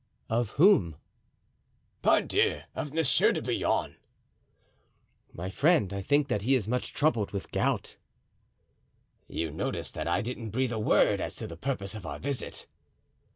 "Of 0.31 0.49
whom?" 0.57 0.95
"Pardieu! 2.01 2.61
of 2.73 2.91
Monsieur 2.91 3.31
de 3.31 3.39
Bouillon." 3.39 3.97
"My 5.31 5.51
friend, 5.51 5.93
I 5.93 6.01
think 6.01 6.27
that 6.27 6.41
he 6.41 6.55
is 6.55 6.67
much 6.67 6.91
troubled 6.91 7.29
with 7.29 7.51
gout." 7.51 7.97
"You 9.27 9.51
noticed 9.51 9.93
that 9.93 10.07
I 10.07 10.21
didn't 10.21 10.49
breathe 10.49 10.71
a 10.71 10.79
word 10.79 11.21
as 11.21 11.35
to 11.35 11.45
the 11.45 11.55
purpose 11.55 11.93
of 11.93 12.07
our 12.07 12.17
visit?" 12.17 12.65